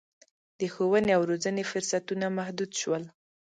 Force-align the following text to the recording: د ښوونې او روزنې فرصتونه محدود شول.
د 0.59 0.61
ښوونې 0.73 1.11
او 1.17 1.21
روزنې 1.29 1.63
فرصتونه 1.71 2.25
محدود 2.37 2.71
شول. 2.81 3.03